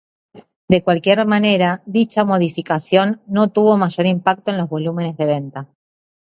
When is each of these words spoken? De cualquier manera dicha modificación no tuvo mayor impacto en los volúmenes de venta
De 0.67 0.81
cualquier 0.83 1.23
manera 1.27 1.83
dicha 1.85 2.25
modificación 2.25 3.21
no 3.27 3.49
tuvo 3.51 3.77
mayor 3.77 4.07
impacto 4.07 4.49
en 4.49 4.57
los 4.57 4.67
volúmenes 4.67 5.15
de 5.15 5.27
venta 5.27 5.69